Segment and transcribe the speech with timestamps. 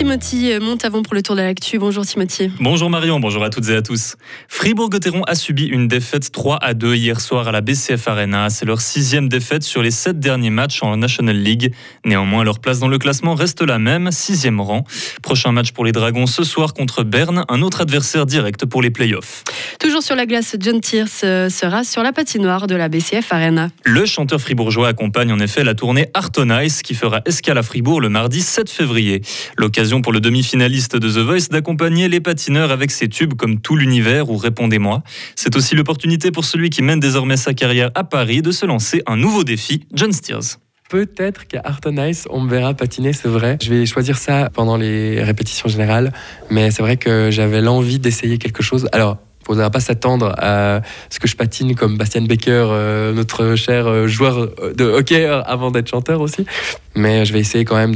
[0.00, 1.78] Timothy avant pour le tour de l'actu.
[1.78, 2.50] Bonjour Timothy.
[2.58, 4.16] Bonjour Marion, bonjour à toutes et à tous.
[4.48, 8.48] Fribourg-Gotteron a subi une défaite 3 à 2 hier soir à la BCF Arena.
[8.48, 11.74] C'est leur sixième défaite sur les sept derniers matchs en National League.
[12.06, 14.84] Néanmoins, leur place dans le classement reste la même, sixième rang.
[15.20, 18.90] Prochain match pour les Dragons ce soir contre Berne, un autre adversaire direct pour les
[18.90, 19.44] playoffs.
[19.80, 23.68] Toujours sur la glace, John Tears euh, sera sur la patinoire de la BCF Arena.
[23.84, 26.32] Le chanteur fribourgeois accompagne en effet la tournée Art
[26.64, 29.20] Ice qui fera escale à Fribourg le mardi 7 février.
[29.58, 33.74] L'occasion pour le demi-finaliste de The Voice d'accompagner les patineurs avec ses tubes comme Tout
[33.74, 35.02] l'univers ou Répondez-moi.
[35.34, 39.02] C'est aussi l'opportunité pour celui qui mène désormais sa carrière à Paris de se lancer
[39.06, 40.58] un nouveau défi, John Steers.
[40.88, 43.58] Peut-être qu'à Arton Ice, on me verra patiner, c'est vrai.
[43.62, 46.12] Je vais choisir ça pendant les répétitions générales,
[46.50, 48.88] mais c'est vrai que j'avais l'envie d'essayer quelque chose.
[48.92, 49.18] Alors,
[49.54, 53.86] il ne pas s'attendre à ce que je patine comme Bastian Becker, euh, notre cher
[53.86, 56.46] euh, joueur de hockey euh, avant d'être chanteur aussi.
[56.94, 57.94] Mais je vais essayer quand même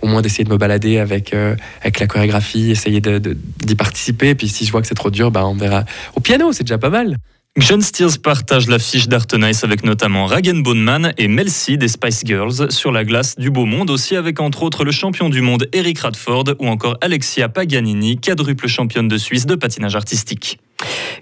[0.00, 1.34] au moins d'essayer de me balader avec,
[1.82, 4.30] avec la chorégraphie, essayer d'y participer.
[4.30, 5.84] Et puis si je vois que c'est trop dur, bah, on verra
[6.16, 7.18] au piano, c'est déjà pas mal.
[7.56, 12.72] John Steers partage l'affiche d'Artenice avec notamment Ragen Boneman et Mel C des Spice Girls
[12.72, 16.00] sur la glace du Beau Monde, aussi avec entre autres le champion du monde Eric
[16.00, 20.58] Radford ou encore Alexia Paganini, quadruple championne de Suisse de patinage artistique.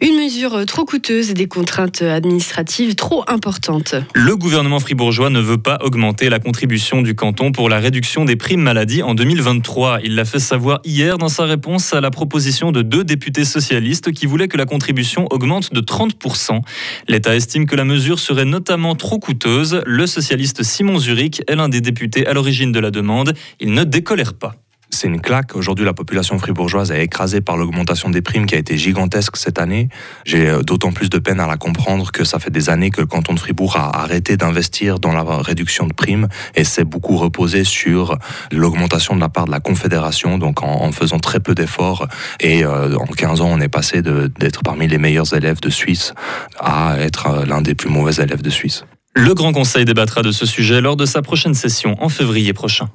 [0.01, 3.95] Une mesure trop coûteuse et des contraintes administratives trop importantes.
[4.15, 8.35] Le gouvernement fribourgeois ne veut pas augmenter la contribution du canton pour la réduction des
[8.35, 10.01] primes maladie en 2023.
[10.03, 14.13] Il l'a fait savoir hier dans sa réponse à la proposition de deux députés socialistes
[14.13, 16.61] qui voulaient que la contribution augmente de 30%.
[17.09, 19.83] L'État estime que la mesure serait notamment trop coûteuse.
[19.87, 23.35] Le socialiste Simon Zurich est l'un des députés à l'origine de la demande.
[23.61, 24.57] Il ne décolère pas
[25.03, 25.57] c'est une claque.
[25.57, 29.59] Aujourd'hui, la population fribourgeoise est écrasée par l'augmentation des primes qui a été gigantesque cette
[29.59, 29.89] année.
[30.25, 33.01] J'ai euh, d'autant plus de peine à la comprendre que ça fait des années que
[33.01, 37.17] le canton de Fribourg a arrêté d'investir dans la réduction de primes et s'est beaucoup
[37.17, 38.17] reposé sur
[38.53, 42.07] l'augmentation de la part de la Confédération, donc en, faisant très peu d'efforts.
[42.39, 46.15] Et euh, en 15 ans, on est passé d'être parmi les meilleurs élèves de Suisse
[46.61, 48.85] à être euh, l'un des plus mauvais élèves de Suisse.
[49.15, 52.89] Le Grand Conseil débattra de ce sujet lors de sa prochaine session en février prochain.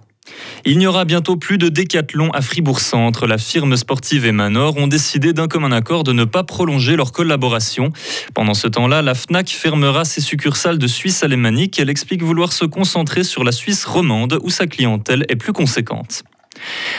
[0.66, 3.28] Il n'y aura bientôt plus de décathlon à Fribourg-Centre.
[3.28, 7.12] La firme sportive et Manor ont décidé d'un commun accord de ne pas prolonger leur
[7.12, 7.92] collaboration.
[8.34, 11.80] Pendant ce temps-là, la FNAC fermera ses succursales de Suisse alémanique.
[11.80, 16.24] Elle explique vouloir se concentrer sur la Suisse romande où sa clientèle est plus conséquente.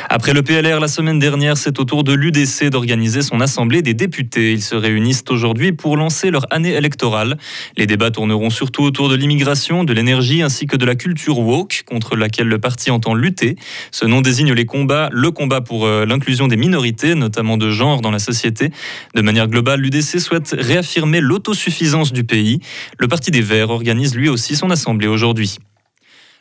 [0.08, 3.94] Après le PLR la semaine dernière, c'est au tour de l'UDC d'organiser son assemblée des
[3.94, 4.52] députés.
[4.52, 7.36] Ils se réunissent aujourd'hui pour lancer leur année électorale.
[7.76, 11.82] Les débats tourneront surtout autour de l'immigration, de l'énergie ainsi que de la culture woke
[11.86, 13.56] contre laquelle le parti entend lutter.
[13.90, 18.00] Ce nom désigne les combats, le combat pour euh, l'inclusion des minorités, notamment de genre
[18.00, 18.70] dans la société.
[19.14, 22.60] De manière globale, l'UDC souhaite réaffirmer l'autosuffisance du pays.
[22.98, 25.58] Le Parti des Verts organise lui aussi son assemblée aujourd'hui.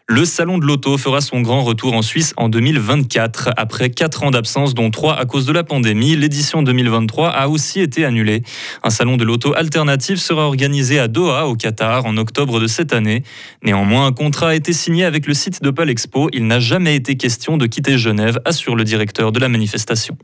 [0.10, 3.50] Le salon de l'auto fera son grand retour en Suisse en 2024.
[3.58, 7.82] Après 4 ans d'absence, dont 3 à cause de la pandémie, l'édition 2023 a aussi
[7.82, 8.42] été annulée.
[8.84, 12.94] Un salon de l'auto alternatif sera organisé à Doha, au Qatar, en octobre de cette
[12.94, 13.24] année.
[13.64, 16.30] Néanmoins, un contrat a été signé avec le site de Palexpo.
[16.32, 20.18] Il n'a jamais été question de quitter Genève, assure le directeur de la manifestation.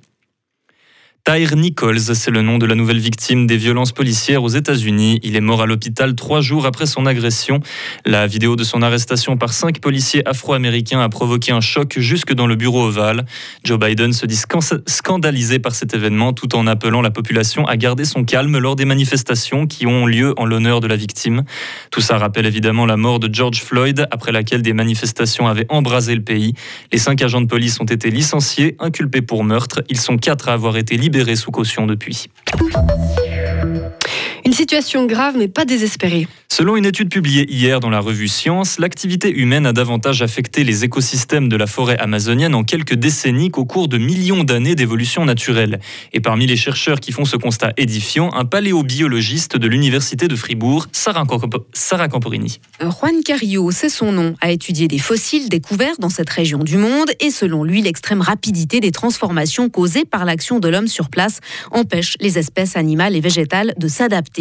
[1.25, 5.22] Tyre Nichols, c'est le nom de la nouvelle victime des violences policières aux États-Unis.
[5.23, 7.61] Il est mort à l'hôpital trois jours après son agression.
[8.06, 12.45] La vidéo de son arrestation par cinq policiers afro-américains a provoqué un choc jusque dans
[12.45, 13.23] le bureau ovale.
[13.63, 14.38] Joe Biden se dit
[14.85, 18.83] scandalisé par cet événement tout en appelant la population à garder son calme lors des
[18.83, 21.44] manifestations qui ont lieu en l'honneur de la victime.
[21.89, 26.16] Tout ça rappelle évidemment la mort de George Floyd après laquelle des manifestations avaient embrasé
[26.16, 26.53] le pays.
[26.91, 29.85] Les cinq agents de police ont été licenciés, inculpés pour meurtre.
[29.88, 32.28] Ils sont quatre à avoir été libérés libéré sous caution depuis.
[34.46, 36.28] Une situation grave mais pas désespérée.
[36.50, 40.84] Selon une étude publiée hier dans la revue Science, l'activité humaine a davantage affecté les
[40.84, 45.80] écosystèmes de la forêt amazonienne en quelques décennies qu'au cours de millions d'années d'évolution naturelle.
[46.12, 50.88] Et parmi les chercheurs qui font ce constat édifiant, un paléobiologiste de l'université de Fribourg,
[50.92, 51.25] Sarah,
[52.08, 52.60] Camporini.
[52.81, 57.10] Juan Cario, c'est son nom, a étudié des fossiles découverts dans cette région du monde
[57.20, 61.39] et selon lui, l'extrême rapidité des transformations causées par l'action de l'homme sur place
[61.72, 64.32] empêche les espèces animales et végétales de s'adapter.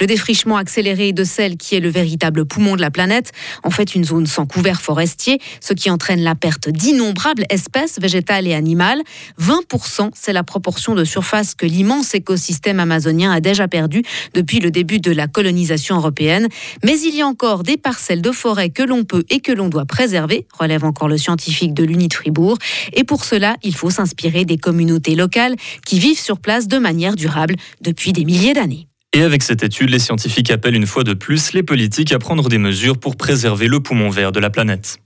[0.00, 3.32] Le défrichement accéléré de celles qui est le véritable poumon de la planète,
[3.62, 8.46] en fait une zone sans couvert forestier, ce qui entraîne la perte d'innombrables espèces végétales
[8.46, 9.02] et animales.
[9.40, 14.02] 20%, c'est la proportion de surface que l'immense écosystème amazonien a déjà perdu
[14.34, 16.48] depuis le début de la colonisation européenne.
[16.84, 19.68] Mais il y a encore des parcelles de forêt que l'on peut et que l'on
[19.68, 22.58] doit préserver, relève encore le scientifique de l'UNI de Fribourg.
[22.92, 27.16] Et pour cela, il faut s'inspirer des communautés locales qui vivent sur place de manière
[27.16, 28.89] durable depuis des milliers d'années.
[29.12, 32.48] Et avec cette étude, les scientifiques appellent une fois de plus les politiques à prendre
[32.48, 34.98] des mesures pour préserver le poumon vert de la planète.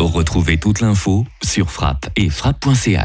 [0.00, 2.96] Retrouvez toute l'info sur frappe et frappe.ch.